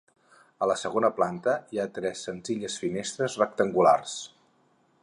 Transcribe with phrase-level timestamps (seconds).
[0.65, 4.19] A la segona planta hi ha tres senzilles finestres rectangulars.